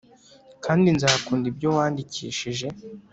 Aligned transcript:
Kandi 0.65 0.87
nzakunda 0.95 1.45
ibyo 1.51 1.69
wandikishije 1.77 2.67